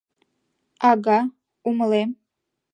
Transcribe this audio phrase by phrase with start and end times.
[0.89, 1.19] А-га,
[1.67, 2.09] умылем.